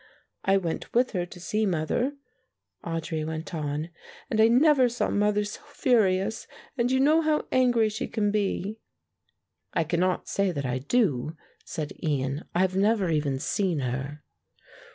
[0.43, 2.13] I went with her to see mother,"
[2.83, 3.91] Audry went on,
[4.31, 8.79] "and I never saw mother so furious, and you know how angry she can be."
[9.75, 14.23] "I cannot say that I do," said Ian, "I have never even seen her."